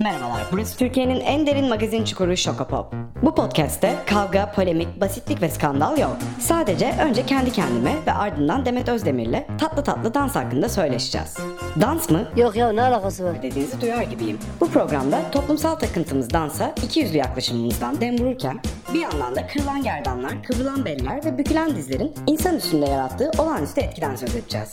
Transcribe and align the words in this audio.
Merhabalar, 0.00 0.42
burası 0.52 0.78
Türkiye'nin 0.78 1.20
en 1.20 1.46
derin 1.46 1.68
magazin 1.68 2.04
çukuru 2.04 2.36
Şokopop. 2.36 2.94
Bu 3.22 3.34
podcast'te 3.34 3.94
kavga, 4.06 4.52
polemik, 4.52 5.00
basitlik 5.00 5.42
ve 5.42 5.48
skandal 5.48 5.98
yok. 5.98 6.16
Sadece 6.40 6.94
önce 7.08 7.26
kendi 7.26 7.52
kendime 7.52 7.94
ve 8.06 8.12
ardından 8.12 8.66
Demet 8.66 8.88
Özdemir'le 8.88 9.46
tatlı 9.58 9.84
tatlı 9.84 10.14
dans 10.14 10.36
hakkında 10.36 10.68
söyleşeceğiz. 10.68 11.36
Dans 11.80 12.10
mı? 12.10 12.28
Yok 12.36 12.56
ya 12.56 12.72
ne 12.72 12.82
alakası 12.82 13.24
var? 13.24 13.42
Dediğinizi 13.42 13.80
duyar 13.80 14.02
gibiyim. 14.02 14.38
Bu 14.60 14.70
programda 14.70 15.30
toplumsal 15.30 15.74
takıntımız 15.74 16.32
dansa 16.32 16.74
iki 16.84 17.00
yüzlü 17.00 17.16
yaklaşımımızdan 17.16 18.00
dem 18.00 18.18
vururken 18.18 18.60
bir 18.94 19.00
yandan 19.00 19.36
da 19.36 19.46
kırılan 19.46 19.82
gerdanlar, 19.82 20.42
kıvrılan 20.42 20.84
beller 20.84 21.24
ve 21.24 21.38
bükülen 21.38 21.76
dizlerin 21.76 22.14
insan 22.26 22.56
üstünde 22.56 22.86
yarattığı 22.86 23.30
olağanüstü 23.38 23.80
etkiden 23.80 24.16
söz 24.16 24.36
edeceğiz. 24.36 24.72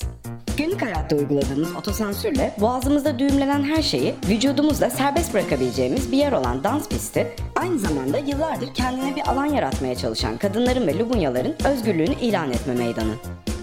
Günlük 0.57 0.81
hayatta 0.81 1.15
uyguladığımız 1.15 1.75
otosansürle 1.75 2.55
boğazımızda 2.59 3.19
düğümlenen 3.19 3.63
her 3.63 3.81
şeyi 3.81 4.15
vücudumuzla 4.29 4.89
serbest 4.89 5.33
bırakabileceğimiz 5.33 6.11
bir 6.11 6.17
yer 6.17 6.31
olan 6.31 6.63
dans 6.63 6.89
pisti, 6.89 7.27
aynı 7.55 7.79
zamanda 7.79 8.17
yıllardır 8.17 8.73
kendine 8.73 9.15
bir 9.15 9.31
alan 9.31 9.45
yaratmaya 9.45 9.95
çalışan 9.95 10.37
kadınların 10.37 10.87
ve 10.87 10.99
lubunyaların 10.99 11.53
özgürlüğünü 11.65 12.15
ilan 12.21 12.51
etme 12.51 12.73
meydanı. 12.73 13.13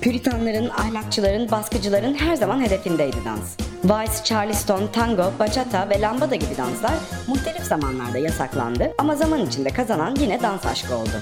Püritanların, 0.00 0.68
ahlakçıların, 0.68 1.50
baskıcıların 1.50 2.14
her 2.14 2.36
zaman 2.36 2.60
hedefindeydi 2.60 3.16
dans. 3.24 3.56
Vals, 3.84 4.24
charleston, 4.24 4.86
tango, 4.92 5.32
bachata 5.38 5.90
ve 5.90 6.00
lambada 6.00 6.34
gibi 6.34 6.56
danslar 6.56 6.94
muhtelif 7.28 7.62
zamanlarda 7.62 8.18
yasaklandı 8.18 8.92
ama 8.98 9.16
zaman 9.16 9.46
içinde 9.46 9.70
kazanan 9.70 10.16
yine 10.20 10.42
dans 10.42 10.66
aşkı 10.66 10.96
oldu. 10.96 11.16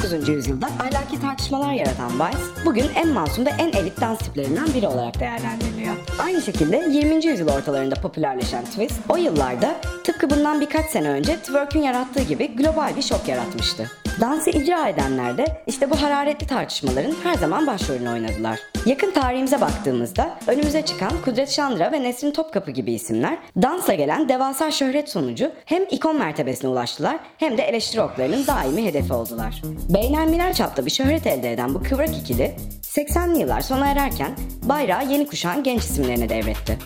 19. 0.00 0.28
yüzyılda 0.28 0.66
ahlaki 0.66 1.20
tartışmalar 1.20 1.72
yaratan 1.72 2.18
vals, 2.18 2.64
bugün 2.64 2.86
en 2.94 3.08
masum 3.08 3.46
ve 3.46 3.50
en 3.50 3.72
elit 3.72 4.00
dans 4.00 4.18
tiplerinden 4.18 4.74
biri 4.74 4.86
olarak 4.86 5.20
değerlendiriliyor. 5.20 5.94
Aynı 6.18 6.42
şekilde 6.42 6.76
20. 6.76 7.26
yüzyıl 7.26 7.48
ortalarında 7.48 7.94
popülerleşen 7.94 8.64
twist, 8.64 9.00
o 9.08 9.16
yıllarda 9.16 9.76
tıpkı 10.04 10.30
bundan 10.30 10.60
birkaç 10.60 10.90
sene 10.90 11.08
önce 11.10 11.36
twerk'ün 11.36 11.82
yarattığı 11.82 12.22
gibi 12.22 12.56
global 12.56 12.96
bir 12.96 13.02
şok 13.02 13.28
yaratmıştı. 13.28 13.90
Dansı 14.20 14.50
icra 14.50 14.88
edenler 14.88 15.38
de 15.38 15.62
işte 15.66 15.90
bu 15.90 16.02
hararetli 16.02 16.46
tartışmaların 16.46 17.14
her 17.22 17.34
zaman 17.34 17.66
başrolünü 17.66 18.10
oynadılar. 18.10 18.60
Yakın 18.86 19.10
tarihimize 19.10 19.60
baktığımızda 19.60 20.38
önümüze 20.46 20.82
çıkan 20.82 21.12
Kudret 21.24 21.50
Şandıra 21.50 21.92
ve 21.92 22.02
Nesrin 22.02 22.30
Topkapı 22.30 22.70
gibi 22.70 22.92
isimler 22.92 23.38
dansa 23.62 23.94
gelen 23.94 24.28
devasa 24.28 24.70
şöhret 24.70 25.08
sonucu 25.08 25.52
hem 25.64 25.82
ikon 25.90 26.18
mertebesine 26.18 26.70
ulaştılar 26.70 27.18
hem 27.38 27.58
de 27.58 27.62
eleştiri 27.62 28.02
oklarının 28.02 28.46
daimi 28.46 28.84
hedefi 28.84 29.12
oldular. 29.12 29.62
Beynelmiler 29.88 30.52
çapta 30.52 30.86
bir 30.86 30.90
şöhret 30.90 31.26
elde 31.26 31.52
eden 31.52 31.74
bu 31.74 31.82
kıvrak 31.82 32.16
ikili 32.16 32.56
80'li 32.82 33.38
yıllar 33.38 33.60
sona 33.60 33.86
ererken 33.86 34.30
bayrağı 34.62 35.06
yeni 35.06 35.26
kuşağın 35.26 35.62
genç 35.62 35.82
isimlerine 35.82 36.28
devretti. 36.28 36.78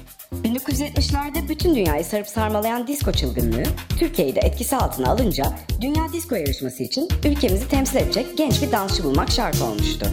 1970'lerde 0.54 1.48
bütün 1.48 1.74
dünyayı 1.74 2.04
sarıp 2.04 2.26
sarmalayan 2.26 2.86
disco 2.86 3.12
çılgınlığı 3.12 3.64
Türkiye'yi 3.98 4.34
de 4.34 4.40
etkisi 4.40 4.76
altına 4.76 5.10
alınca 5.10 5.44
Dünya 5.80 6.12
Disco 6.12 6.34
Yarışması 6.34 6.82
için 6.82 7.08
ülkemizi 7.24 7.68
temsil 7.68 7.96
edecek 7.96 8.26
genç 8.36 8.62
bir 8.62 8.72
dansçı 8.72 9.04
bulmak 9.04 9.30
şart 9.30 9.62
olmuştu. 9.62 10.06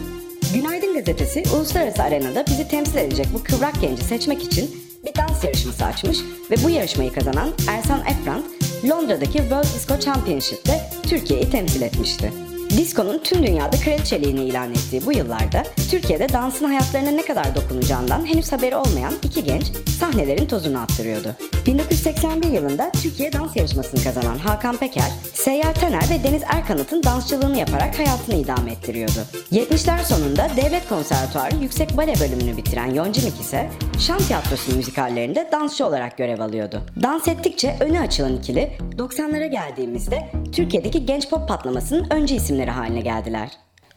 Günaydın 0.53 0.93
gazetesi 0.93 1.43
uluslararası 1.55 2.03
arenada 2.03 2.45
bizi 2.47 2.67
temsil 2.67 2.97
edecek 2.97 3.27
bu 3.33 3.43
kıvrak 3.43 3.81
genci 3.81 4.03
seçmek 4.03 4.43
için 4.43 4.81
bir 5.05 5.15
dans 5.15 5.43
yarışması 5.43 5.85
açmış 5.85 6.17
ve 6.51 6.55
bu 6.63 6.69
yarışmayı 6.69 7.13
kazanan 7.13 7.49
Ersan 7.69 7.99
Efrant 7.99 8.45
Londra'daki 8.89 9.37
World 9.37 9.75
Disco 9.75 9.99
Championship'te 9.99 10.89
Türkiye'yi 11.03 11.49
temsil 11.49 11.81
etmişti. 11.81 12.50
Disco'nun 12.77 13.17
tüm 13.23 13.47
dünyada 13.47 13.77
kraliçeliğini 13.77 14.43
ilan 14.43 14.71
ettiği 14.71 15.05
bu 15.05 15.13
yıllarda 15.13 15.63
Türkiye'de 15.91 16.29
dansın 16.29 16.65
hayatlarına 16.65 17.11
ne 17.11 17.25
kadar 17.25 17.55
dokunacağından 17.55 18.25
henüz 18.25 18.51
haberi 18.51 18.75
olmayan 18.75 19.13
iki 19.23 19.43
genç 19.43 19.63
sahnelerin 19.99 20.45
tozunu 20.45 20.79
attırıyordu. 20.79 21.35
1981 21.65 22.47
yılında 22.47 22.91
Türkiye 23.03 23.33
dans 23.33 23.55
yarışmasını 23.55 24.03
kazanan 24.03 24.37
Hakan 24.37 24.77
Peker, 24.77 25.11
Seyyar 25.43 25.73
Tener 25.73 26.03
ve 26.09 26.23
Deniz 26.23 26.43
Erkanat'ın 26.45 27.03
dansçılığını 27.03 27.57
yaparak 27.57 27.99
hayatını 27.99 28.35
idame 28.35 28.71
ettiriyordu. 28.71 29.19
70'ler 29.51 30.03
sonunda 30.03 30.47
Devlet 30.57 30.89
Konservatuarı 30.89 31.55
Yüksek 31.55 31.97
Bale 31.97 32.13
bölümünü 32.19 32.57
bitiren 32.57 32.93
Yoncimik 32.93 33.39
ise 33.39 33.69
Şan 33.99 34.17
Tiyatrosu 34.17 34.75
müzikallerinde 34.75 35.49
dansçı 35.51 35.85
olarak 35.85 36.17
görev 36.17 36.39
alıyordu. 36.39 36.81
Dans 37.03 37.27
ettikçe 37.27 37.77
önü 37.79 37.99
açılan 37.99 38.35
ikili 38.35 38.71
90'lara 38.97 39.47
geldiğimizde 39.51 40.31
Türkiye'deki 40.51 41.05
genç 41.05 41.29
pop 41.29 41.47
patlamasının 41.47 42.09
önce 42.09 42.35
isimleri 42.35 42.71
haline 42.71 43.01
geldiler. 43.01 43.49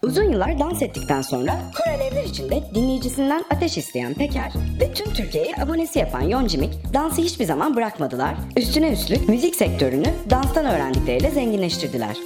Uzun 0.05 0.33
yıllar 0.33 0.59
dans 0.59 0.83
ettikten 0.83 1.23
sonra 1.23 1.61
Korelevler 1.77 2.25
içinde 2.25 2.63
dinleyicisinden 2.75 3.45
ateş 3.51 3.79
isteyen 3.79 4.15
Peker 4.15 4.53
ve 4.81 4.95
tüm 4.95 5.13
Türkiye'yi 5.13 5.57
abonesi 5.57 5.99
yapan 5.99 6.21
Yoncimik 6.21 6.95
dansı 6.95 7.23
hiçbir 7.23 7.45
zaman 7.45 7.77
bırakmadılar. 7.77 8.35
Üstüne 8.57 8.93
üstlük 8.93 9.29
müzik 9.29 9.57
sektörünü 9.57 10.07
danstan 10.31 10.67
öğrendikleriyle 10.67 11.31
zenginleştirdiler. 11.31 12.17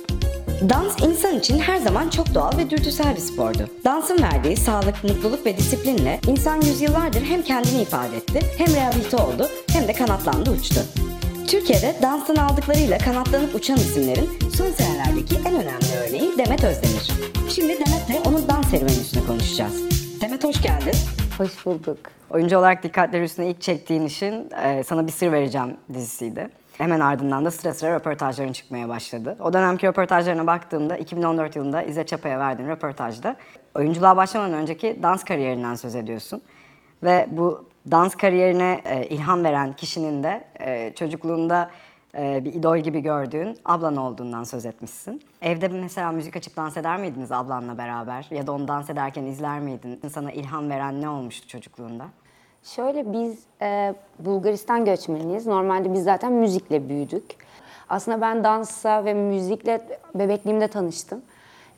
Dans 0.69 1.03
insan 1.03 1.39
için 1.39 1.59
her 1.59 1.77
zaman 1.77 2.09
çok 2.09 2.35
doğal 2.35 2.59
ve 2.59 2.71
dürtüsel 2.71 3.17
bir 3.17 3.21
spordu. 3.21 3.69
Dansın 3.85 4.23
verdiği 4.23 4.57
sağlık, 4.57 5.05
mutluluk 5.05 5.47
ve 5.47 5.57
disiplinle 5.57 6.21
insan 6.27 6.61
yüzyıllardır 6.61 7.23
hem 7.23 7.43
kendini 7.43 7.83
ifade 7.83 8.17
etti, 8.17 8.41
hem 8.59 8.75
rehabilite 8.75 9.17
oldu, 9.17 9.49
hem 9.73 9.89
de 9.89 9.93
kanatlandı 9.93 10.51
uçtu. 10.51 10.81
Türkiye'de 11.51 11.95
danstan 12.03 12.37
aldıklarıyla 12.37 12.99
kanatlanıp 12.99 13.55
uçan 13.55 13.77
isimlerin 13.77 14.31
son 14.57 14.71
senelerdeki 14.71 15.35
en 15.37 15.55
önemli 15.55 16.09
örneği 16.09 16.39
Demet 16.39 16.65
Özdemir. 16.65 17.13
Şimdi 17.49 17.73
Demet'le 17.73 18.27
onun 18.27 18.49
dans 18.49 18.71
serüveni 18.71 18.91
üstüne 19.01 19.27
konuşacağız. 19.27 19.83
Demet 20.21 20.45
hoş 20.45 20.63
geldin. 20.63 20.95
Hoş 21.39 21.67
bulduk. 21.67 21.99
Oyuncu 22.31 22.59
olarak 22.59 22.83
dikkatleri 22.83 23.25
üstüne 23.25 23.51
ilk 23.51 23.61
çektiğin 23.61 24.07
işin 24.07 24.51
e, 24.65 24.85
Sana 24.85 25.07
Bir 25.07 25.13
Sır 25.13 25.33
Vereceğim 25.33 25.77
dizisiydi. 25.95 26.49
Hemen 26.79 27.01
ardından 27.01 27.45
da 27.45 27.51
sıra 27.51 27.75
sıra 27.75 27.95
röportajların 27.95 28.53
çıkmaya 28.53 28.89
başladı. 28.89 29.37
O 29.41 29.53
dönemki 29.53 29.87
röportajlarına 29.87 30.47
baktığımda 30.47 30.97
2014 30.97 31.57
yılında 31.57 31.83
İzzet 31.83 32.09
Çapa'ya 32.09 32.39
verdiğin 32.39 32.69
röportajda 32.69 33.37
oyunculuğa 33.75 34.17
başlamadan 34.17 34.55
önceki 34.55 34.99
dans 35.03 35.25
kariyerinden 35.25 35.75
söz 35.75 35.95
ediyorsun. 35.95 36.43
Ve 37.03 37.27
bu 37.31 37.65
dans 37.91 38.15
kariyerine 38.15 38.81
e, 38.85 39.07
ilham 39.07 39.45
veren 39.45 39.73
kişinin 39.73 40.23
de 40.23 40.45
e, 40.61 40.93
çocukluğunda 40.95 41.71
e, 42.19 42.45
bir 42.45 42.55
idol 42.55 42.77
gibi 42.77 43.01
gördüğün 43.01 43.59
ablan 43.65 43.97
olduğundan 43.97 44.45
söz 44.45 44.67
etmişsin. 44.67 45.23
Evde 45.43 45.69
mesela 45.69 46.13
müzik 46.13 46.37
açıp 46.37 46.57
dans 46.57 46.77
eder 46.77 46.99
miydiniz 46.99 47.33
ablanla 47.33 47.79
beraber? 47.79 48.27
Ya 48.31 48.47
da 48.47 48.53
onu 48.53 48.69
dans 48.69 48.91
ederken 48.91 49.25
izler 49.25 49.61
miydin? 49.61 50.01
Sana 50.15 50.33
ilham 50.33 50.71
veren 50.71 51.01
ne 51.01 51.09
olmuştu 51.09 51.49
çocukluğunda? 51.49 52.05
Şöyle 52.63 53.13
biz 53.13 53.39
e, 53.63 53.95
Bulgaristan 54.19 54.85
göçmeniyiz. 54.85 55.47
Normalde 55.47 55.93
biz 55.95 56.05
zaten 56.05 56.33
müzikle 56.33 56.89
büyüdük. 56.89 57.25
Aslında 57.89 58.21
ben 58.21 58.45
dansa 58.45 59.05
ve 59.05 59.15
müzikle 59.15 59.81
bebekliğimde 60.15 60.69
tanıştım. 60.69 61.23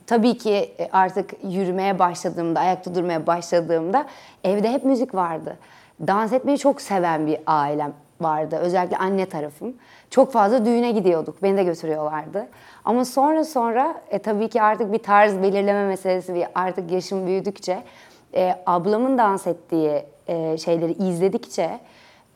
Tabii 0.06 0.38
ki 0.38 0.74
e, 0.78 0.88
artık 0.92 1.30
yürümeye 1.44 1.98
başladığımda, 1.98 2.60
ayakta 2.60 2.94
durmaya 2.94 3.26
başladığımda 3.26 4.06
evde 4.44 4.72
hep 4.72 4.84
müzik 4.84 5.14
vardı. 5.14 5.56
Dans 6.06 6.32
etmeyi 6.32 6.58
çok 6.58 6.80
seven 6.80 7.26
bir 7.26 7.38
ailem 7.46 7.92
vardı. 8.20 8.56
Özellikle 8.56 8.96
anne 8.96 9.26
tarafım. 9.26 9.74
Çok 10.10 10.32
fazla 10.32 10.64
düğüne 10.64 10.92
gidiyorduk. 10.92 11.42
Beni 11.42 11.56
de 11.56 11.64
götürüyorlardı. 11.64 12.46
Ama 12.84 13.04
sonra 13.04 13.44
sonra 13.44 13.94
e, 14.10 14.18
tabii 14.18 14.48
ki 14.48 14.62
artık 14.62 14.92
bir 14.92 14.98
tarz 14.98 15.42
belirleme 15.42 15.84
meselesi 15.84 16.34
bir 16.34 16.46
artık 16.54 16.90
yaşım 16.90 17.26
büyüdükçe 17.26 17.82
e, 18.34 18.56
ablamın 18.66 19.18
dans 19.18 19.46
ettiği 19.46 20.02
e, 20.28 20.58
şeyleri 20.58 20.92
izledikçe 20.92 21.80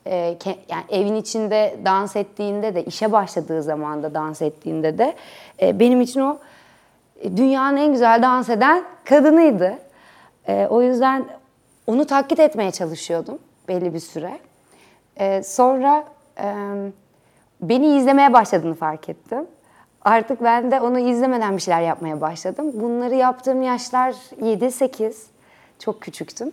e, 0.05 0.37
ke, 0.39 0.55
yani 0.69 0.83
evin 0.89 1.15
içinde 1.15 1.75
dans 1.85 2.15
ettiğinde 2.15 2.75
de 2.75 2.83
işe 2.83 3.11
başladığı 3.11 3.63
zaman 3.63 4.03
da 4.03 4.13
dans 4.13 4.41
ettiğinde 4.41 4.97
de 4.97 5.15
e, 5.61 5.79
benim 5.79 6.01
için 6.01 6.21
o 6.21 6.37
e, 7.21 7.37
dünyanın 7.37 7.77
en 7.77 7.91
güzel 7.91 8.21
dans 8.21 8.49
eden 8.49 8.83
kadınıydı. 9.05 9.77
E, 10.47 10.67
o 10.69 10.81
yüzden 10.81 11.25
onu 11.87 12.05
taklit 12.05 12.39
etmeye 12.39 12.71
çalışıyordum 12.71 13.39
belli 13.67 13.93
bir 13.93 13.99
süre. 13.99 14.39
E, 15.19 15.43
sonra 15.43 16.03
e, 16.39 16.53
beni 17.61 17.97
izlemeye 17.97 18.33
başladığını 18.33 18.75
fark 18.75 19.09
ettim. 19.09 19.47
Artık 20.01 20.43
ben 20.43 20.71
de 20.71 20.81
onu 20.81 20.99
izlemeden 20.99 21.57
bir 21.57 21.61
şeyler 21.61 21.81
yapmaya 21.81 22.21
başladım. 22.21 22.71
Bunları 22.73 23.15
yaptığım 23.15 23.61
yaşlar 23.61 24.11
7-8. 24.41 25.13
Çok 25.79 26.01
küçüktüm. 26.01 26.51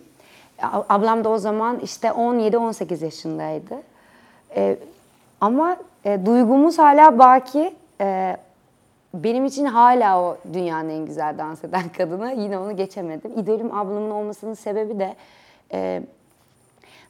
Ablam 0.89 1.23
da 1.23 1.29
o 1.29 1.37
zaman 1.37 1.79
işte 1.79 2.07
17-18 2.07 3.03
yaşındaydı. 3.05 3.75
E, 4.55 4.77
ama 5.41 5.77
e, 6.05 6.25
duygumuz 6.25 6.79
hala 6.79 7.19
baki. 7.19 7.73
E, 8.01 8.37
benim 9.13 9.45
için 9.45 9.65
hala 9.65 10.21
o 10.21 10.37
dünyanın 10.53 10.89
en 10.89 11.05
güzel 11.05 11.37
dans 11.37 11.63
eden 11.63 11.89
kadını. 11.97 12.33
Yine 12.33 12.57
onu 12.59 12.75
geçemedim. 12.75 13.31
İdolüm 13.39 13.75
ablamın 13.75 14.11
olmasının 14.11 14.53
sebebi 14.53 14.99
de 14.99 15.15
e, 15.73 16.03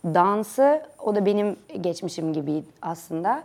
dansı, 0.06 0.82
o 1.04 1.16
da 1.16 1.26
benim 1.26 1.56
geçmişim 1.82 2.34
gibi 2.34 2.64
aslında. 2.82 3.44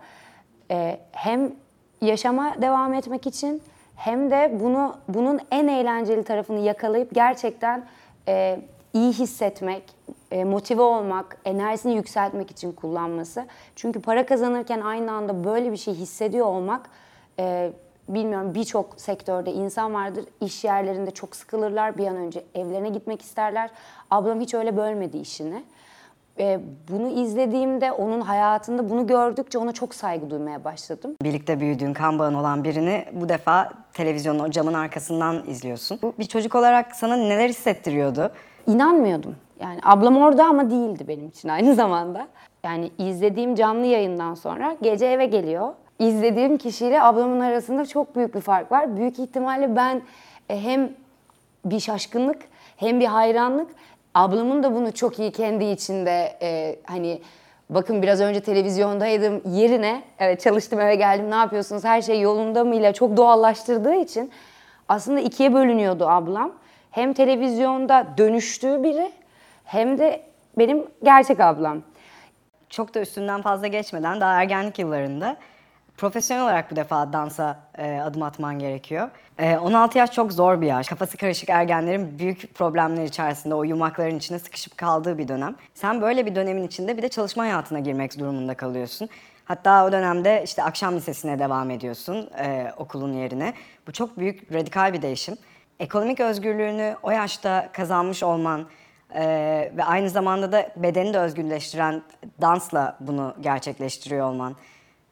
E, 0.71 1.01
hem 1.13 1.53
yaşama 2.01 2.63
devam 2.63 2.95
etmek 2.95 3.27
için 3.27 3.63
hem 3.97 4.31
de 4.31 4.59
bunu 4.61 4.97
bunun 5.09 5.41
en 5.51 5.69
eğlenceli 5.69 6.25
tarafını 6.25 6.59
yakalayıp 6.59 7.15
gerçekten 7.15 7.85
e, 8.29 8.61
iyi 8.95 9.13
hissetmek, 9.13 9.83
e, 10.31 10.45
motive 10.45 10.83
olmak, 10.83 11.39
enerjisini 11.45 11.95
yükseltmek 11.95 12.51
için 12.51 12.73
kullanması. 12.73 13.47
Çünkü 13.77 14.01
para 14.01 14.27
kazanırken 14.27 14.81
aynı 14.81 15.13
anda 15.13 15.45
böyle 15.45 15.73
bir 15.73 15.77
şey 15.77 15.95
hissediyor 15.95 16.47
olmak 16.47 16.91
e, 17.39 17.73
bilmiyorum 18.09 18.55
birçok 18.55 19.01
sektörde 19.01 19.53
insan 19.53 19.95
vardır. 19.95 20.25
İş 20.41 20.65
yerlerinde 20.65 21.11
çok 21.11 21.37
sıkılırlar. 21.37 21.99
Bir 21.99 22.07
an 22.07 22.17
önce 22.17 22.45
evlerine 22.55 22.89
gitmek 22.89 23.23
isterler. 23.23 23.71
Ablam 24.11 24.41
hiç 24.41 24.55
öyle 24.55 24.77
bölmedi 24.77 25.19
işini. 25.19 25.63
E, 26.41 26.61
bunu 26.89 27.09
izlediğimde 27.09 27.93
onun 27.93 28.21
hayatında 28.21 28.91
bunu 28.91 29.07
gördükçe 29.07 29.59
ona 29.59 29.73
çok 29.73 29.95
saygı 29.95 30.31
duymaya 30.31 30.65
başladım. 30.65 31.15
Birlikte 31.23 31.61
büyüdüğün 31.61 31.93
kan 31.93 32.19
bağın 32.19 32.35
olan 32.35 32.65
birini 32.65 33.05
bu 33.13 33.29
defa 33.29 33.71
televizyonun 33.93 34.39
o 34.39 34.51
camın 34.51 34.75
arkasından 34.75 35.47
izliyorsun. 35.47 35.99
Bu 36.03 36.13
bir 36.19 36.25
çocuk 36.25 36.55
olarak 36.55 36.97
sana 36.97 37.17
neler 37.17 37.49
hissettiriyordu? 37.49 38.33
İnanmıyordum. 38.67 39.37
Yani 39.61 39.81
ablam 39.83 40.17
orada 40.17 40.45
ama 40.45 40.71
değildi 40.71 41.05
benim 41.09 41.29
için 41.29 41.49
aynı 41.49 41.75
zamanda. 41.83 42.29
Yani 42.65 42.91
izlediğim 42.99 43.55
canlı 43.55 43.87
yayından 43.87 44.35
sonra 44.35 44.77
gece 44.83 45.07
eve 45.07 45.27
geliyor. 45.27 45.73
İzlediğim 45.99 46.57
kişiyle 46.57 47.03
ablamın 47.03 47.41
arasında 47.41 47.87
çok 47.87 48.17
büyük 48.17 48.35
bir 48.35 48.41
fark 48.41 48.73
var. 48.73 48.97
Büyük 48.97 49.19
ihtimalle 49.19 49.77
ben 49.77 50.03
e, 50.49 50.63
hem 50.63 50.91
bir 51.65 51.81
şaşkınlık 51.81 52.39
hem 52.77 53.01
bir 53.01 53.07
hayranlık 53.07 53.71
ablamın 54.15 54.63
da 54.63 54.75
bunu 54.75 54.93
çok 54.93 55.19
iyi 55.19 55.33
kendi 55.33 55.65
içinde 55.65 56.39
e, 56.43 56.79
hani 56.85 57.21
bakın 57.71 58.03
biraz 58.03 58.21
önce 58.21 58.41
televizyondaydım 58.41 59.43
yerine 59.47 60.03
evet 60.19 60.41
çalıştım 60.41 60.81
eve 60.81 60.95
geldim 60.95 61.31
ne 61.31 61.35
yapıyorsunuz 61.35 61.85
her 61.85 62.03
şey 62.03 62.21
yolunda 62.21 62.65
mı 62.65 62.75
ile 62.75 62.93
çok 62.93 63.17
doğallaştırdığı 63.17 63.95
için 63.95 64.31
aslında 64.89 65.21
ikiye 65.21 65.55
bölünüyordu 65.55 66.09
ablam. 66.09 66.53
Hem 66.91 67.13
televizyonda 67.13 68.07
dönüştüğü 68.19 68.83
biri 68.83 69.13
hem 69.65 69.99
de 69.99 70.23
benim 70.59 70.87
gerçek 71.05 71.41
ablam. 71.41 71.83
Çok 72.71 72.95
da 72.95 73.01
üstünden 73.01 73.43
fazla 73.43 73.67
geçmeden 73.67 74.21
daha 74.21 74.43
ergenlik 74.43 74.79
yıllarında 74.79 75.37
profesyonel 75.99 76.45
olarak 76.45 76.71
bu 76.71 76.77
defa 76.77 77.13
dansa 77.13 77.57
e, 77.79 78.01
adım 78.01 78.23
atman 78.23 78.59
gerekiyor. 78.59 79.11
E, 79.39 79.57
16 79.57 79.99
yaş 79.99 80.13
çok 80.13 80.33
zor 80.33 80.61
bir 80.61 80.67
yaş. 80.67 80.89
Kafası 80.89 81.17
karışık 81.17 81.49
ergenlerin 81.49 82.19
büyük 82.19 82.55
problemler 82.55 83.05
içerisinde 83.05 83.55
o 83.55 83.65
yumakların 83.65 84.19
içine 84.19 84.39
sıkışıp 84.39 84.79
kaldığı 84.79 85.19
bir 85.19 85.29
dönem. 85.29 85.55
Sen 85.75 86.01
böyle 86.01 86.27
bir 86.27 86.35
dönemin 86.35 86.67
içinde 86.67 86.97
bir 86.97 87.03
de 87.03 87.09
çalışma 87.09 87.43
hayatına 87.43 87.79
girmek 87.79 88.19
durumunda 88.19 88.55
kalıyorsun. 88.55 89.09
Hatta 89.45 89.87
o 89.87 89.93
dönemde 89.93 90.43
işte 90.45 90.63
akşam 90.63 90.97
lisesine 90.97 91.39
devam 91.39 91.71
ediyorsun 91.71 92.31
e, 92.39 92.73
okulun 92.77 93.13
yerine. 93.13 93.55
Bu 93.87 93.93
çok 93.93 94.19
büyük, 94.19 94.53
radikal 94.53 94.93
bir 94.93 95.03
değişim. 95.03 95.37
Ekonomik 95.81 96.21
özgürlüğünü 96.21 96.97
o 97.03 97.11
yaşta 97.11 97.69
kazanmış 97.73 98.23
olman 98.23 98.67
e, 99.15 99.23
ve 99.77 99.85
aynı 99.85 100.11
zamanda 100.11 100.53
da 100.53 100.73
bedeni 100.77 101.15
de 101.15 101.19
özgürleştiren 101.19 102.03
dansla 102.41 102.97
bunu 103.01 103.35
gerçekleştiriyor 103.41 104.31
olman 104.31 104.57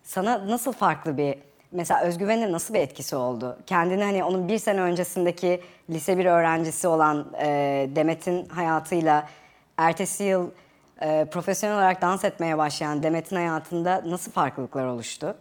sana 0.06 0.48
nasıl 0.48 0.72
farklı 0.72 1.16
bir 1.16 1.34
mesela 1.72 2.00
özgüvenine 2.00 2.52
nasıl 2.52 2.74
bir 2.74 2.78
etkisi 2.78 3.16
oldu? 3.16 3.58
Kendini 3.66 4.04
hani 4.04 4.24
onun 4.24 4.48
bir 4.48 4.58
sene 4.58 4.80
öncesindeki 4.80 5.60
lise 5.90 6.18
bir 6.18 6.26
öğrencisi 6.26 6.88
olan 6.88 7.26
e, 7.38 7.88
Demet'in 7.96 8.46
hayatıyla 8.46 9.28
ertesi 9.76 10.24
yıl 10.24 10.50
e, 11.00 11.24
profesyonel 11.30 11.76
olarak 11.76 12.02
dans 12.02 12.24
etmeye 12.24 12.58
başlayan 12.58 13.02
Demet'in 13.02 13.36
hayatında 13.36 14.02
nasıl 14.06 14.32
farklılıklar 14.32 14.86
oluştu? 14.86 15.36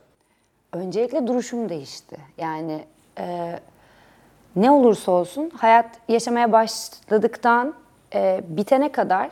Öncelikle 0.74 1.28
duruşum 1.28 1.70
değişti. 1.70 2.18
Yani 2.38 2.86
e, 3.20 3.60
ne 4.56 4.72
olursa 4.72 5.12
olsun 5.12 5.50
hayat 5.58 5.86
yaşamaya 6.08 6.52
başladıktan 6.52 7.74
e, 8.14 8.42
bitene 8.48 8.92
kadar 8.92 9.30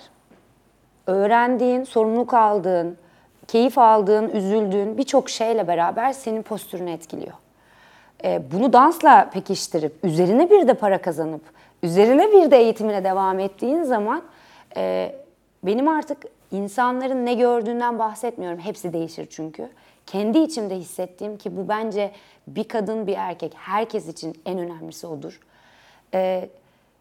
öğrendiğin, 1.08 1.84
sorumluluk 1.84 2.34
aldığın, 2.34 2.98
keyif 3.48 3.78
aldığın, 3.78 4.30
üzüldüğün 4.30 4.98
birçok 4.98 5.30
şeyle 5.30 5.68
beraber 5.68 6.13
senin 6.13 6.42
postürünü 6.42 6.92
etkiliyor. 6.92 7.34
E, 8.24 8.42
bunu 8.51 8.74
dansla 8.74 9.30
pekiştirip, 9.30 9.94
üzerine 10.04 10.50
bir 10.50 10.68
de 10.68 10.74
para 10.74 11.01
kazanıp, 11.01 11.42
üzerine 11.84 12.31
bir 12.31 12.51
de 12.51 12.57
eğitimine 12.57 13.04
devam 13.04 13.40
ettiğin 13.40 13.84
zaman 13.84 14.24
e, 14.78 15.16
benim 15.63 15.88
artık 15.88 16.18
insanların 16.51 17.25
ne 17.25 17.34
gördüğünden 17.34 18.00
bahsetmiyorum. 18.00 18.60
Hepsi 18.60 18.94
değişir 18.94 19.28
çünkü. 19.30 19.69
Kendi 20.06 20.39
içimde 20.39 20.75
hissettiğim 20.75 21.38
ki 21.38 21.57
bu 21.57 21.69
bence 21.69 22.12
bir 22.48 22.63
kadın 22.63 23.07
bir 23.07 23.16
erkek 23.18 23.54
herkes 23.56 24.07
için 24.07 24.42
en 24.46 24.57
önemlisi 24.57 25.07
odur. 25.07 25.39
E, 26.13 26.50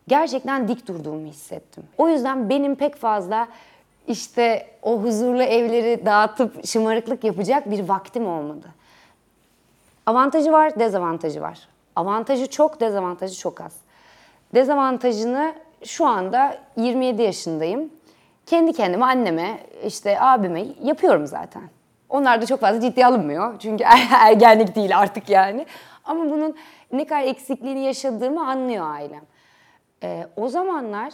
gerçekten 0.08 0.68
dik 0.68 0.88
durduğumu 0.88 1.26
hissettim. 1.26 1.84
O 1.98 2.08
yüzden 2.08 2.48
benim 2.48 2.74
pek 2.74 2.96
fazla 2.96 3.48
işte 4.06 4.66
o 4.82 5.02
huzurlu 5.02 5.42
evleri 5.42 6.06
dağıtıp 6.06 6.66
şımarıklık 6.66 7.24
yapacak 7.24 7.70
bir 7.70 7.88
vaktim 7.88 8.26
olmadı. 8.26 8.66
Avantajı 10.06 10.52
var, 10.52 10.78
dezavantajı 10.78 11.42
var. 11.42 11.68
Avantajı 11.96 12.46
çok, 12.46 12.80
dezavantajı 12.80 13.38
çok 13.38 13.60
az. 13.60 13.76
Dezavantajını 14.54 15.54
şu 15.84 16.06
anda 16.06 16.58
27 16.76 17.22
yaşındayım. 17.22 17.90
Kendi 18.46 18.72
kendime 18.72 19.04
anneme, 19.04 19.58
işte 19.86 20.20
abime 20.20 20.64
yapıyorum 20.82 21.26
zaten. 21.26 21.62
Onlar 22.08 22.42
da 22.42 22.46
çok 22.46 22.60
fazla 22.60 22.80
ciddiye 22.80 23.06
alınmıyor. 23.06 23.58
Çünkü 23.58 23.84
er, 23.84 24.08
ergenlik 24.28 24.74
değil 24.76 24.98
artık 24.98 25.28
yani. 25.28 25.66
Ama 26.04 26.24
bunun 26.24 26.56
ne 26.92 27.06
kadar 27.06 27.22
eksikliğini 27.22 27.84
yaşadığımı 27.84 28.48
anlıyor 28.48 28.86
ailem. 28.94 29.22
Ee, 30.02 30.26
o 30.36 30.48
zamanlar 30.48 31.12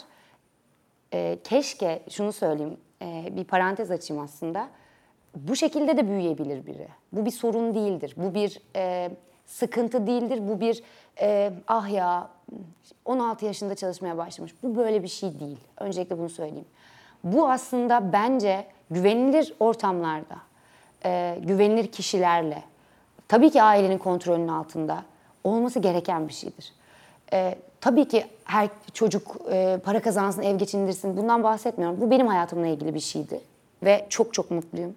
e, 1.14 1.38
keşke 1.44 2.02
şunu 2.10 2.32
söyleyeyim, 2.32 2.76
e, 3.02 3.28
bir 3.36 3.44
parantez 3.44 3.90
açayım 3.90 4.22
aslında. 4.22 4.68
Bu 5.34 5.56
şekilde 5.56 5.96
de 5.96 6.08
büyüyebilir 6.08 6.66
biri. 6.66 6.88
Bu 7.12 7.24
bir 7.24 7.30
sorun 7.30 7.74
değildir. 7.74 8.14
Bu 8.16 8.34
bir 8.34 8.60
e, 8.76 9.10
sıkıntı 9.46 10.06
değildir. 10.06 10.48
Bu 10.48 10.60
bir 10.60 10.82
e, 11.20 11.52
ah 11.66 11.90
ya 11.90 12.30
16 13.04 13.46
yaşında 13.46 13.74
çalışmaya 13.74 14.16
başlamış. 14.16 14.54
Bu 14.62 14.76
böyle 14.76 15.02
bir 15.02 15.08
şey 15.08 15.40
değil. 15.40 15.58
Öncelikle 15.80 16.18
bunu 16.18 16.28
söyleyeyim. 16.28 16.68
Bu 17.24 17.50
aslında 17.50 18.12
bence 18.12 18.66
güvenilir 18.90 19.54
ortamlarda, 19.60 20.36
e, 21.04 21.38
güvenilir 21.42 21.92
kişilerle, 21.92 22.62
tabii 23.28 23.50
ki 23.50 23.62
ailenin 23.62 23.98
kontrolünün 23.98 24.48
altında 24.48 25.04
olması 25.44 25.80
gereken 25.80 26.28
bir 26.28 26.32
şeydir. 26.32 26.72
E, 27.32 27.58
tabii 27.80 28.08
ki 28.08 28.26
her 28.44 28.68
çocuk 28.94 29.36
e, 29.50 29.80
para 29.84 30.02
kazansın, 30.02 30.42
ev 30.42 30.58
geçindirsin. 30.58 31.16
Bundan 31.16 31.42
bahsetmiyorum. 31.42 32.00
Bu 32.00 32.10
benim 32.10 32.26
hayatımla 32.26 32.66
ilgili 32.66 32.94
bir 32.94 33.00
şeydi. 33.00 33.40
Ve 33.82 34.06
çok 34.08 34.34
çok 34.34 34.50
mutluyum 34.50 34.94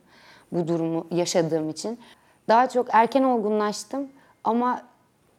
bu 0.52 0.68
durumu 0.68 1.08
yaşadığım 1.12 1.70
için. 1.70 2.00
Daha 2.48 2.70
çok 2.70 2.88
erken 2.92 3.24
olgunlaştım 3.24 4.08
ama 4.44 4.82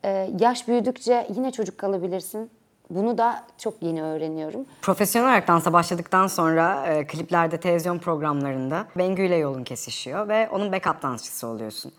e, 0.05 0.31
yaş 0.40 0.69
büyüdükçe 0.69 1.26
yine 1.35 1.50
çocuk 1.50 1.78
kalabilirsin. 1.78 2.50
Bunu 2.90 3.19
da 3.19 3.45
çok 3.59 3.83
yeni 3.83 4.02
öğreniyorum. 4.02 4.67
Profesyonel 4.83 5.28
olarak 5.28 5.49
dansa 5.49 5.73
başladıktan 5.73 6.26
sonra 6.26 6.87
e, 6.87 7.07
kliplerde, 7.07 7.61
televizyon 7.61 7.99
programlarında 7.99 8.87
Bengü 8.97 9.23
ile 9.23 9.37
yolun 9.37 9.64
kesişiyor 9.64 10.28
ve 10.28 10.49
onun 10.49 10.73
backup 10.73 11.02
dansçısı 11.02 11.47
oluyorsun. 11.47 11.93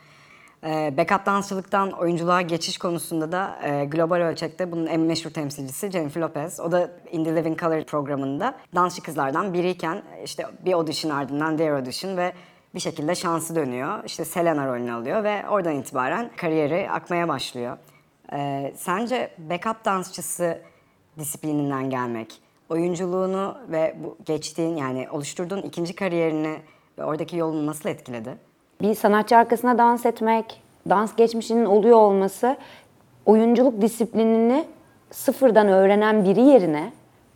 E, 0.66 0.98
backup 0.98 1.26
dansçılıktan 1.26 1.92
oyunculuğa 1.92 2.42
geçiş 2.42 2.78
konusunda 2.78 3.32
da 3.32 3.60
e, 3.64 3.86
global 3.86 4.22
ölçekte 4.22 4.72
bunun 4.72 4.86
en 4.86 5.02
meşhur 5.02 5.30
temsilcisi 5.30 5.92
Jennifer 5.92 6.22
Lopez. 6.22 6.60
O 6.60 6.72
da 6.72 6.92
In 7.12 7.24
the 7.24 7.36
Living 7.36 7.60
Color 7.60 7.84
programında 7.84 8.56
dansçı 8.76 9.02
kızlardan 9.02 9.54
biriyken 9.54 10.04
işte 10.24 10.46
bir 10.66 10.74
audition 10.74 11.12
ardından 11.12 11.58
diğer 11.58 11.72
audition 11.72 12.18
ve 12.18 12.34
bir 12.76 12.80
şekilde 12.80 13.16
şansı 13.16 13.56
dönüyor. 13.56 14.04
İşte 14.06 14.26
Selena 14.26 14.68
rolünü 14.68 14.92
alıyor 14.92 15.24
ve 15.24 15.50
oradan 15.50 15.76
itibaren 15.76 16.32
kariyeri 16.38 16.92
akmaya 16.92 17.28
başlıyor. 17.28 17.78
E, 18.34 18.74
sence 18.78 19.32
backup 19.38 19.86
dansçısı 19.86 20.62
disiplininden 21.20 21.90
gelmek, 21.90 22.42
oyunculuğunu 22.70 23.58
ve 23.68 23.96
bu 24.04 24.18
geçtiğin 24.26 24.78
yani 24.78 25.10
oluşturduğun 25.10 25.62
ikinci 25.62 25.96
kariyerini 25.96 26.58
ve 26.98 27.04
oradaki 27.04 27.38
yolunu 27.38 27.66
nasıl 27.66 27.90
etkiledi? 27.90 28.38
Bir 28.82 28.96
sanatçı 28.96 29.38
arkasına 29.38 29.78
dans 29.78 30.06
etmek, 30.06 30.62
dans 30.90 31.16
geçmişinin 31.16 31.66
oluyor 31.66 31.98
olması 31.98 32.58
oyunculuk 33.26 33.82
disiplinini 33.82 34.66
sıfırdan 35.12 35.68
öğrenen 35.68 36.26
biri 36.26 36.42
yerine 36.42 36.92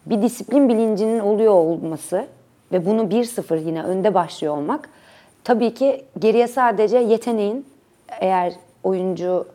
bir 0.06 0.22
disiplin 0.22 0.70
bilincinin 0.70 1.20
oluyor 1.20 1.54
olması 1.54 2.28
ve 2.72 2.86
bunu 2.86 3.02
1-0 3.02 3.64
yine 3.64 3.84
önde 3.84 4.14
başlıyor 4.14 4.58
olmak 4.58 4.90
tabii 5.44 5.74
ki 5.74 6.06
geriye 6.20 6.48
sadece 6.48 6.98
yeteneğin 6.98 7.66
eğer 8.20 8.54
oyuncu 8.84 9.48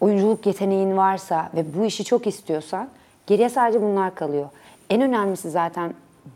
oyunculuk 0.00 0.46
yeteneğin 0.46 0.96
varsa 0.96 1.48
ve 1.54 1.64
bu 1.78 1.84
işi 1.84 2.04
çok 2.04 2.26
istiyorsan 2.26 2.88
geriye 3.26 3.48
sadece 3.48 3.82
bunlar 3.82 4.14
kalıyor. 4.14 4.46
En 4.90 5.00
önemlisi 5.02 5.50
zaten 5.50 5.94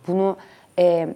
bunu 0.08 0.36
e, 0.78 1.08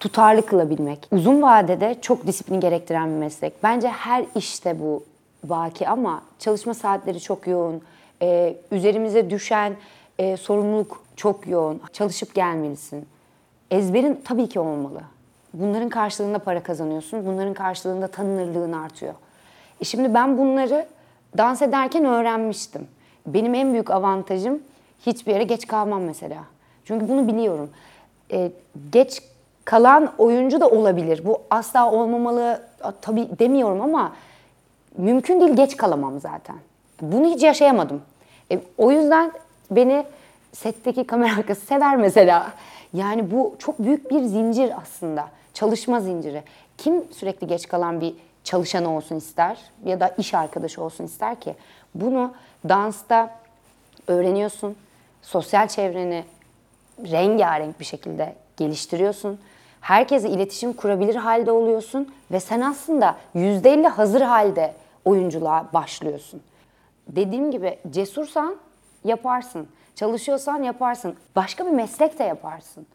tutarlı 0.00 0.46
kılabilmek. 0.46 1.08
Uzun 1.12 1.42
vadede 1.42 1.96
çok 2.00 2.26
disiplin 2.26 2.60
gerektiren 2.60 3.08
bir 3.08 3.16
meslek. 3.16 3.62
Bence 3.62 3.88
her 3.88 4.24
işte 4.34 4.80
bu 4.80 5.04
vaki 5.44 5.88
ama 5.88 6.22
çalışma 6.38 6.74
saatleri 6.74 7.20
çok 7.20 7.46
yoğun. 7.46 7.82
Ee, 8.22 8.56
üzerimize 8.70 9.30
düşen 9.30 9.72
e, 10.18 10.36
sorumluluk 10.36 11.02
çok 11.16 11.46
yoğun. 11.46 11.80
Çalışıp 11.92 12.34
gelmelisin. 12.34 13.06
ezberin 13.70 14.20
tabii 14.24 14.48
ki 14.48 14.60
olmalı. 14.60 15.00
Bunların 15.54 15.88
karşılığında 15.88 16.38
para 16.38 16.62
kazanıyorsun. 16.62 17.26
Bunların 17.26 17.54
karşılığında 17.54 18.08
tanınırlığın 18.08 18.72
artıyor. 18.72 19.14
E 19.80 19.84
şimdi 19.84 20.14
ben 20.14 20.38
bunları 20.38 20.86
dans 21.38 21.62
ederken 21.62 22.04
öğrenmiştim. 22.04 22.88
Benim 23.26 23.54
en 23.54 23.72
büyük 23.72 23.90
avantajım 23.90 24.62
hiçbir 25.06 25.32
yere 25.32 25.44
geç 25.44 25.66
kalmam 25.66 26.02
mesela. 26.02 26.44
Çünkü 26.84 27.08
bunu 27.08 27.28
biliyorum. 27.28 27.70
E, 28.32 28.52
geç 28.92 29.22
kalan 29.70 30.12
oyuncu 30.18 30.60
da 30.60 30.68
olabilir. 30.68 31.20
Bu 31.24 31.42
asla 31.50 31.92
olmamalı 31.92 32.62
tabii 33.00 33.28
demiyorum 33.38 33.80
ama 33.80 34.12
mümkün 34.96 35.40
değil 35.40 35.52
geç 35.52 35.76
kalamam 35.76 36.20
zaten. 36.20 36.56
Bunu 37.02 37.26
hiç 37.26 37.42
yaşayamadım. 37.42 38.02
E, 38.52 38.60
o 38.78 38.90
yüzden 38.90 39.32
beni 39.70 40.04
setteki 40.52 41.04
kamera 41.04 41.36
arkası 41.36 41.66
sever 41.66 41.96
mesela. 41.96 42.52
Yani 42.94 43.30
bu 43.30 43.54
çok 43.58 43.78
büyük 43.78 44.10
bir 44.10 44.22
zincir 44.22 44.72
aslında. 44.82 45.28
Çalışma 45.54 46.00
zinciri. 46.00 46.42
Kim 46.78 47.04
sürekli 47.12 47.46
geç 47.46 47.68
kalan 47.68 48.00
bir 48.00 48.14
çalışan 48.44 48.84
olsun 48.84 49.16
ister 49.16 49.58
ya 49.84 50.00
da 50.00 50.08
iş 50.18 50.34
arkadaşı 50.34 50.82
olsun 50.82 51.04
ister 51.04 51.40
ki? 51.40 51.54
Bunu 51.94 52.32
dansta 52.68 53.30
öğreniyorsun. 54.06 54.76
Sosyal 55.22 55.68
çevreni 55.68 56.24
rengarenk 56.98 57.80
bir 57.80 57.84
şekilde 57.84 58.34
geliştiriyorsun. 58.56 59.38
Herkese 59.80 60.28
iletişim 60.28 60.72
kurabilir 60.72 61.14
halde 61.14 61.52
oluyorsun 61.52 62.14
ve 62.32 62.40
sen 62.40 62.60
aslında 62.60 63.16
%50 63.34 63.86
hazır 63.86 64.20
halde 64.20 64.74
oyunculuğa 65.04 65.66
başlıyorsun. 65.74 66.42
Dediğim 67.08 67.50
gibi 67.50 67.78
cesursan 67.90 68.56
yaparsın. 69.04 69.68
Çalışıyorsan 69.94 70.62
yaparsın. 70.62 71.16
Başka 71.36 71.66
bir 71.66 71.70
meslek 71.70 72.18
de 72.18 72.24
yaparsın. 72.24 72.86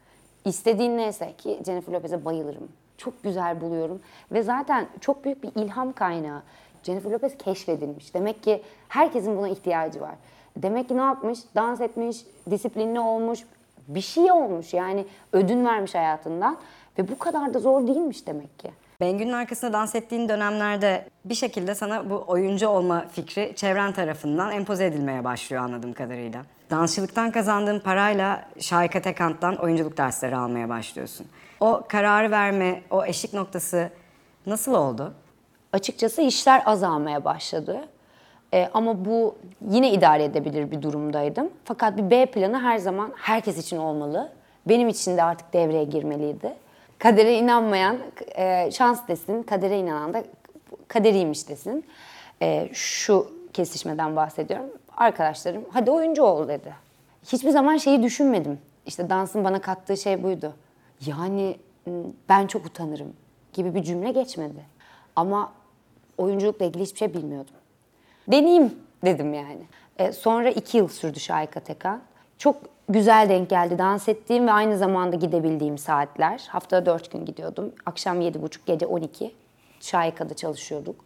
İstediğin 0.46 0.98
neyse 0.98 1.34
ki 1.38 1.60
Jennifer 1.66 1.94
Lopez'e 1.94 2.26
bayılırım. 2.26 2.68
Çok 2.98 3.24
güzel 3.24 3.62
buluyorum 3.62 4.02
ve 4.32 4.44
zaten 4.44 4.88
çok 5.02 5.26
büyük 5.26 5.44
bir 5.44 5.62
ilham 5.62 5.94
kaynağı. 5.94 6.42
Jennifer 6.84 7.12
Lopez 7.12 7.38
keşfedilmiş. 7.38 8.14
Demek 8.14 8.44
ki 8.44 8.64
herkesin 8.90 9.38
buna 9.38 9.50
ihtiyacı 9.50 10.02
var. 10.02 10.16
Demek 10.58 10.88
ki 10.88 10.98
ne 10.98 11.02
yapmış? 11.02 11.40
Dans 11.56 11.82
etmiş, 11.82 12.18
disiplinli 12.50 13.00
olmuş, 13.00 13.40
bir 13.88 14.02
şey 14.02 14.32
olmuş. 14.32 14.74
Yani 14.74 15.06
ödün 15.34 15.66
vermiş 15.66 15.96
hayatından 15.96 16.58
ve 17.00 17.08
bu 17.08 17.20
kadar 17.20 17.54
da 17.54 17.60
zor 17.60 17.88
değilmiş 17.88 18.28
demek 18.28 18.60
ki. 18.60 18.72
Bengü'nün 19.02 19.34
arkasında 19.34 19.74
dans 19.74 19.96
ettiğin 19.96 20.30
dönemlerde 20.30 21.08
bir 21.26 21.36
şekilde 21.36 21.76
sana 21.76 22.10
bu 22.10 22.24
oyuncu 22.28 22.68
olma 22.68 23.06
fikri 23.12 23.54
çevren 23.56 23.94
tarafından 23.94 24.52
empoze 24.52 24.86
edilmeye 24.86 25.24
başlıyor 25.24 25.64
anladığım 25.64 25.94
kadarıyla. 25.94 26.42
Dansçılıktan 26.70 27.32
kazandığın 27.32 27.80
parayla 27.80 28.46
Şahika 28.60 29.02
Tekant'tan 29.02 29.56
oyunculuk 29.56 29.98
dersleri 29.98 30.36
almaya 30.36 30.70
başlıyorsun. 30.70 31.28
O 31.60 31.84
kararı 31.90 32.32
verme, 32.32 32.82
o 32.90 33.06
eşik 33.06 33.34
noktası 33.34 33.90
nasıl 34.46 34.74
oldu? 34.74 35.14
Açıkçası 35.74 36.22
işler 36.22 36.64
azalmaya 36.66 37.26
başladı. 37.26 37.88
Ee, 38.56 38.70
ama 38.74 39.06
bu 39.06 39.36
yine 39.70 39.92
idare 39.92 40.24
edebilir 40.24 40.72
bir 40.72 40.82
durumdaydım. 40.82 41.50
Fakat 41.64 41.98
bir 41.98 42.10
B 42.10 42.26
planı 42.26 42.60
her 42.60 42.78
zaman 42.78 43.14
herkes 43.16 43.58
için 43.58 43.78
olmalı. 43.78 44.32
Benim 44.66 44.88
için 44.88 45.18
de 45.18 45.24
artık 45.24 45.54
devreye 45.54 45.84
girmeliydi. 45.84 46.54
Kadere 47.00 47.38
inanmayan 47.38 47.98
e, 48.36 48.72
şans 48.72 49.08
desin, 49.08 49.44
kadere 49.44 49.80
inanan 49.80 50.14
da 50.14 50.24
kaderiymiş 50.88 51.50
desin. 51.50 51.86
E, 52.42 52.70
şu 52.74 53.32
kesişmeden 53.54 54.16
bahsediyorum. 54.16 54.70
Arkadaşlarım 54.98 55.66
hadi 55.72 55.92
oyuncu 55.92 56.24
ol 56.24 56.48
dedi. 56.48 56.74
Hiçbir 57.28 57.50
zaman 57.50 57.78
şeyi 57.78 58.04
düşünmedim. 58.04 58.60
İşte 58.86 59.10
dansın 59.10 59.44
bana 59.44 59.62
kattığı 59.62 59.98
şey 59.98 60.24
buydu. 60.24 60.54
Yani 61.06 61.58
ben 62.30 62.48
çok 62.48 62.66
utanırım 62.66 63.14
gibi 63.54 63.76
bir 63.76 63.84
cümle 63.84 64.12
geçmedi. 64.12 64.66
Ama 65.16 65.54
oyunculukla 66.18 66.66
ilgili 66.66 66.84
hiçbir 66.84 67.00
şey 67.00 67.14
bilmiyordum. 67.14 67.56
Deneyeyim 68.28 68.74
dedim 69.06 69.34
yani. 69.34 69.62
E, 70.00 70.12
sonra 70.12 70.50
iki 70.50 70.78
yıl 70.78 70.88
sürdü 70.88 71.20
Şahika 71.20 71.60
Tekan. 71.60 72.02
Çok 72.38 72.56
güzel 72.90 73.30
denk 73.30 73.50
geldi 73.50 73.78
dans 73.78 74.08
ettiğim 74.10 74.48
ve 74.48 74.52
aynı 74.52 74.78
zamanda 74.78 75.16
gidebildiğim 75.16 75.78
saatler. 75.78 76.46
Haftada 76.50 76.86
dört 76.86 77.12
gün 77.12 77.26
gidiyordum. 77.26 77.72
Akşam 77.86 78.22
yedi 78.22 78.42
buçuk, 78.42 78.66
gece 78.66 78.86
on 78.86 79.02
iki. 79.02 79.36
Şahika'da 79.80 80.34
çalışıyorduk. 80.34 81.06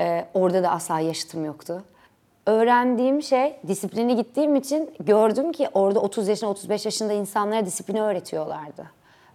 E, 0.00 0.24
orada 0.34 0.62
da 0.62 0.70
asla 0.70 1.00
yaşıtım 1.00 1.44
yoktu. 1.44 1.82
Öğrendiğim 2.46 3.22
şey, 3.22 3.56
disiplini 3.66 4.16
gittiğim 4.16 4.56
için 4.56 4.94
gördüm 5.00 5.52
ki 5.52 5.68
orada 5.74 6.00
30 6.00 6.28
yaşında, 6.28 6.50
35 6.50 6.84
yaşında 6.84 7.12
insanlara 7.12 7.66
disiplini 7.66 8.02
öğretiyorlardı. 8.02 8.86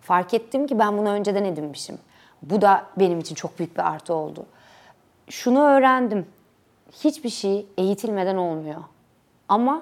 Fark 0.02 0.34
ettim 0.34 0.68
ki 0.68 0.80
ben 0.80 0.98
bunu 0.98 1.10
önceden 1.10 1.46
edinmişim. 1.46 1.98
Bu 2.42 2.62
da 2.62 2.86
benim 2.98 3.20
için 3.20 3.36
çok 3.36 3.60
büyük 3.60 3.78
bir 3.78 3.88
artı 3.92 4.14
oldu. 4.14 4.46
Şunu 5.30 5.62
öğrendim 5.62 6.26
hiçbir 6.92 7.30
şey 7.30 7.66
eğitilmeden 7.78 8.36
olmuyor. 8.36 8.84
Ama 9.50 9.82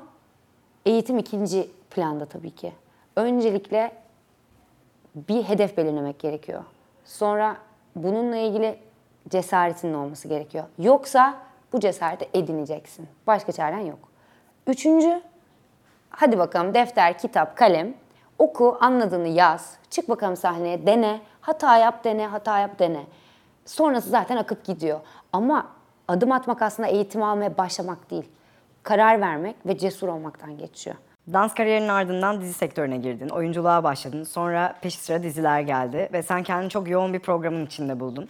eğitim 0.86 1.18
ikinci 1.18 1.70
planda 1.90 2.26
tabii 2.26 2.52
ki. 2.52 2.72
Öncelikle 3.16 3.92
bir 5.16 5.44
hedef 5.44 5.78
belirlemek 5.78 6.20
gerekiyor. 6.20 6.64
Sonra 7.06 7.58
bununla 7.96 8.38
ilgili 8.38 8.80
cesaretinin 9.30 9.94
olması 9.94 10.28
gerekiyor. 10.28 10.64
Yoksa 10.80 11.38
bu 11.74 11.80
cesareti 11.80 12.30
edineceksin. 12.34 13.08
Başka 13.28 13.52
çaren 13.52 13.80
yok. 13.80 14.00
Üçüncü, 14.68 15.22
hadi 16.10 16.38
bakalım 16.38 16.74
defter, 16.74 17.18
kitap, 17.18 17.58
kalem. 17.58 17.94
Oku, 18.40 18.78
anladığını 18.82 19.28
yaz. 19.28 19.78
Çık 19.90 20.10
bakalım 20.10 20.36
sahneye, 20.36 20.86
dene. 20.86 21.22
Hata 21.42 21.78
yap, 21.78 22.04
dene, 22.04 22.28
hata 22.28 22.60
yap, 22.60 22.80
dene. 22.80 23.04
Sonrası 23.66 24.10
zaten 24.10 24.38
akıp 24.38 24.66
gidiyor. 24.66 25.00
Ama 25.34 25.68
adım 26.08 26.32
atmak 26.32 26.62
aslında 26.62 26.90
eğitim 26.90 27.24
almaya 27.24 27.58
başlamak 27.58 28.12
değil. 28.12 28.26
Karar 28.84 29.22
vermek 29.22 29.56
ve 29.66 29.78
cesur 29.78 30.08
olmaktan 30.08 30.58
geçiyor. 30.58 30.96
Dans 31.34 31.54
kariyerinin 31.54 31.88
ardından 31.88 32.42
dizi 32.42 32.54
sektörüne 32.54 32.98
girdin, 32.98 33.30
oyunculuğa 33.30 33.84
başladın. 33.84 34.24
Sonra 34.24 34.76
peş 34.82 34.96
sıra 34.96 35.24
diziler 35.24 35.62
geldi 35.62 36.10
ve 36.14 36.24
sen 36.24 36.44
kendini 36.44 36.70
çok 36.70 36.90
yoğun 36.90 37.14
bir 37.14 37.20
programın 37.20 37.66
içinde 37.66 38.00
buldun. 38.00 38.30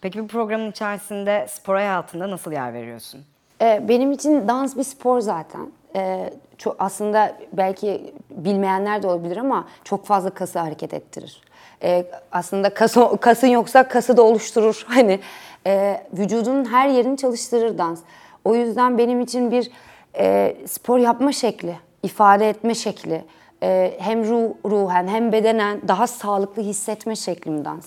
Peki 0.00 0.22
bu 0.22 0.26
programın 0.26 0.70
içerisinde 0.70 1.46
spor 1.48 1.74
hayatında 1.74 2.30
nasıl 2.30 2.52
yer 2.52 2.74
veriyorsun? 2.74 3.24
Ee, 3.62 3.84
benim 3.88 4.12
için 4.12 4.48
dans 4.48 4.76
bir 4.76 4.82
spor 4.82 5.20
zaten. 5.20 5.72
Ee, 5.96 6.30
çok 6.58 6.76
aslında 6.78 7.36
belki 7.52 8.14
bilmeyenler 8.30 9.02
de 9.02 9.06
olabilir 9.06 9.36
ama 9.36 9.68
çok 9.84 10.06
fazla 10.06 10.30
kası 10.30 10.58
hareket 10.58 10.94
ettirir. 10.94 11.42
Ee, 11.82 12.04
aslında 12.32 12.74
kası, 12.74 13.16
kasın 13.20 13.46
yoksa 13.46 13.88
kası 13.88 14.16
da 14.16 14.22
oluşturur. 14.22 14.84
Hani 14.88 15.20
e, 15.66 16.04
vücudunun 16.12 16.64
her 16.64 16.88
yerini 16.88 17.16
çalıştırır 17.16 17.78
dans. 17.78 18.00
O 18.44 18.54
yüzden 18.54 18.98
benim 18.98 19.20
için 19.20 19.50
bir 19.50 19.70
e, 20.18 20.56
spor 20.66 20.98
yapma 20.98 21.32
şekli, 21.32 21.76
ifade 22.02 22.48
etme 22.48 22.74
şekli, 22.74 23.24
e, 23.62 23.94
hem 23.98 24.24
ruh, 24.24 24.50
ruhen 24.64 25.08
hem 25.08 25.32
bedenen 25.32 25.88
daha 25.88 26.06
sağlıklı 26.06 26.62
hissetme 26.62 27.16
şeklim 27.16 27.64
dans. 27.64 27.86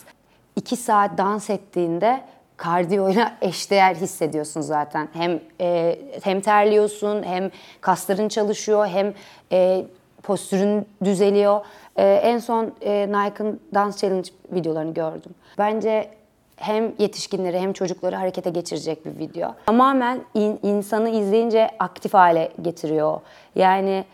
İki 0.56 0.76
saat 0.76 1.18
dans 1.18 1.50
ettiğinde 1.50 2.22
kardiyoyla 2.62 3.38
eşdeğer 3.42 3.96
hissediyorsun 3.96 4.62
zaten. 4.62 5.10
Hem 5.14 5.40
e, 5.62 6.00
hem 6.24 6.42
terliyorsun, 6.42 7.24
hem 7.24 7.52
kasların 7.82 8.28
çalışıyor, 8.28 8.88
hem 8.88 9.14
e, 9.52 9.86
postürün 10.24 10.88
düzeliyor. 11.04 11.62
E, 11.96 12.14
en 12.14 12.38
son 12.38 12.74
e, 12.82 13.08
Nike'ın 13.08 13.60
Dance 13.74 13.98
Challenge 13.98 14.30
videolarını 14.52 14.94
gördüm. 14.94 15.32
Bence 15.58 16.10
hem 16.56 16.94
yetişkinleri 17.00 17.60
hem 17.60 17.74
çocukları 17.74 18.16
harekete 18.16 18.50
geçirecek 18.50 19.06
bir 19.06 19.20
video. 19.20 19.56
Tamamen 19.66 20.22
in, 20.34 20.60
insanı 20.64 21.10
izleyince 21.10 21.70
aktif 21.80 22.14
hale 22.14 22.52
getiriyor. 22.62 23.20
Yani 23.56 24.06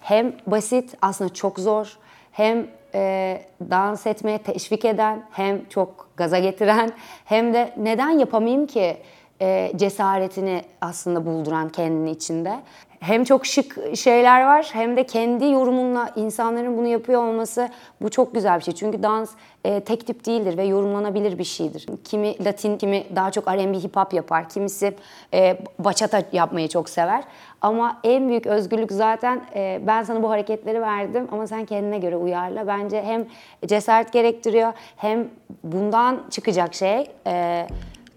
hem 0.00 0.32
basit 0.46 0.94
aslında 1.02 1.34
çok 1.34 1.58
zor 1.58 1.98
hem 2.32 2.66
e, 2.94 3.42
dans 3.70 4.06
etmeye 4.06 4.38
teşvik 4.38 4.84
eden 4.84 5.22
hem 5.30 5.68
çok 5.68 6.08
gaza 6.16 6.38
getiren 6.38 6.92
hem 7.24 7.54
de 7.54 7.74
neden 7.76 8.10
yapamayayım 8.10 8.66
ki 8.66 8.96
e, 9.40 9.72
cesaretini 9.76 10.62
aslında 10.80 11.26
bulduran 11.26 11.68
kendini 11.68 12.10
içinde 12.10 12.60
hem 13.02 13.24
çok 13.24 13.46
şık 13.46 13.96
şeyler 13.96 14.44
var 14.44 14.70
hem 14.72 14.96
de 14.96 15.06
kendi 15.06 15.44
yorumunla 15.44 16.12
insanların 16.16 16.76
bunu 16.78 16.86
yapıyor 16.86 17.22
olması 17.22 17.68
bu 18.00 18.10
çok 18.10 18.34
güzel 18.34 18.58
bir 18.58 18.64
şey. 18.64 18.74
Çünkü 18.74 19.02
dans 19.02 19.30
e, 19.64 19.80
tek 19.80 20.06
tip 20.06 20.26
değildir 20.26 20.56
ve 20.56 20.64
yorumlanabilir 20.64 21.38
bir 21.38 21.44
şeydir. 21.44 21.86
Kimi 22.04 22.44
Latin, 22.44 22.78
kimi 22.78 23.04
daha 23.16 23.30
çok 23.30 23.48
R&B 23.48 23.78
hip 23.78 23.96
hop 23.96 24.12
yapar, 24.12 24.48
kimisi 24.48 24.94
e, 25.34 25.58
bachata 25.78 26.22
yapmayı 26.32 26.68
çok 26.68 26.88
sever. 26.88 27.24
Ama 27.62 28.00
en 28.04 28.28
büyük 28.28 28.46
özgürlük 28.46 28.92
zaten 28.92 29.40
e, 29.54 29.80
ben 29.86 30.02
sana 30.02 30.22
bu 30.22 30.30
hareketleri 30.30 30.80
verdim 30.80 31.28
ama 31.32 31.46
sen 31.46 31.64
kendine 31.64 31.98
göre 31.98 32.16
uyarla. 32.16 32.66
Bence 32.66 33.02
hem 33.02 33.26
cesaret 33.66 34.12
gerektiriyor 34.12 34.72
hem 34.96 35.28
bundan 35.64 36.22
çıkacak 36.30 36.74
şey 36.74 37.10
e, 37.26 37.66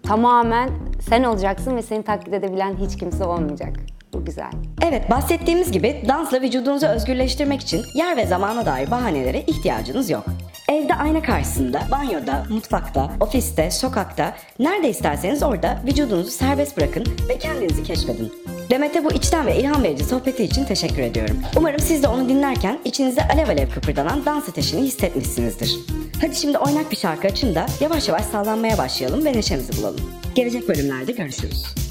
tamamen 0.02 0.70
sen 1.00 1.24
olacaksın 1.24 1.76
ve 1.76 1.82
seni 1.82 2.02
taklit 2.02 2.34
edebilen 2.34 2.74
hiç 2.76 2.98
kimse 2.98 3.24
olmayacak. 3.24 3.72
Bu 4.12 4.24
güzel. 4.24 4.50
Evet 4.88 5.10
bahsettiğimiz 5.10 5.72
gibi 5.72 6.02
dansla 6.08 6.40
vücudunuzu 6.40 6.86
özgürleştirmek 6.86 7.60
için 7.60 7.82
yer 7.94 8.16
ve 8.16 8.26
zamana 8.26 8.66
dair 8.66 8.90
bahanelere 8.90 9.40
ihtiyacınız 9.40 10.10
yok. 10.10 10.24
Evde 10.72 10.94
ayna 10.94 11.22
karşısında, 11.22 11.80
banyoda, 11.90 12.42
mutfakta, 12.50 13.10
ofiste, 13.20 13.70
sokakta, 13.70 14.34
nerede 14.58 14.88
isterseniz 14.88 15.42
orada 15.42 15.78
vücudunuzu 15.86 16.30
serbest 16.30 16.76
bırakın 16.76 17.04
ve 17.28 17.38
kendinizi 17.38 17.82
keşfedin. 17.82 18.45
Demet'e 18.70 19.04
bu 19.04 19.12
içten 19.12 19.46
ve 19.46 19.58
ilham 19.60 19.82
verici 19.82 20.04
sohbeti 20.04 20.44
için 20.44 20.64
teşekkür 20.64 21.02
ediyorum. 21.02 21.36
Umarım 21.56 21.80
siz 21.80 22.02
de 22.02 22.08
onu 22.08 22.28
dinlerken 22.28 22.78
içinizde 22.84 23.28
alev 23.28 23.48
alev 23.48 23.70
kıpırdanan 23.70 24.24
dans 24.24 24.48
ateşini 24.48 24.80
hissetmişsinizdir. 24.80 25.76
Hadi 26.20 26.36
şimdi 26.36 26.58
oynak 26.58 26.90
bir 26.90 26.96
şarkı 26.96 27.28
açın 27.28 27.54
da 27.54 27.66
yavaş 27.80 28.08
yavaş 28.08 28.24
sallanmaya 28.24 28.78
başlayalım 28.78 29.24
ve 29.24 29.32
neşemizi 29.32 29.78
bulalım. 29.78 30.10
Gelecek 30.34 30.68
bölümlerde 30.68 31.12
görüşürüz. 31.12 31.85